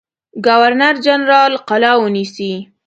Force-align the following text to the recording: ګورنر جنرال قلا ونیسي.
ګورنر 0.45 0.95
جنرال 1.05 1.53
قلا 1.67 1.93
ونیسي. 1.99 2.53